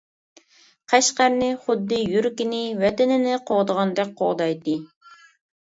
[0.93, 4.79] قەشقەرنى خۇددى يۈرىكىنى، ۋەتىنىنى قوغدىغاندەك قوغدايتتى.